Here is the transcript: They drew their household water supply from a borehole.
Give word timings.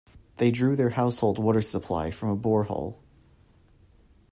They 0.37 0.49
drew 0.49 0.75
their 0.75 0.89
household 0.89 1.37
water 1.37 1.61
supply 1.61 2.09
from 2.09 2.29
a 2.29 2.35
borehole. 2.35 2.95